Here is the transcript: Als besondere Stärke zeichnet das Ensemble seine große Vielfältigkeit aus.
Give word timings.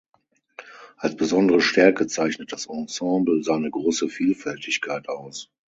Als 0.97 1.15
besondere 1.15 1.61
Stärke 1.61 2.07
zeichnet 2.07 2.51
das 2.51 2.65
Ensemble 2.65 3.43
seine 3.43 3.69
große 3.69 4.09
Vielfältigkeit 4.09 5.07
aus. 5.07 5.51